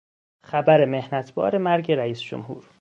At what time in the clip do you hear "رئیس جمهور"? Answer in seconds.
1.91-2.69